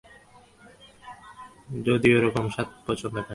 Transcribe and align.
যদি 1.85 2.09
ওরকম 2.17 2.45
স্বাদ 2.49 2.69
পছন্দ 2.87 3.15
করেন। 3.17 3.29